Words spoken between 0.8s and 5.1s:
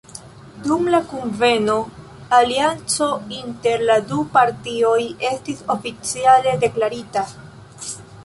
la kunveno, alianco inter la du partioj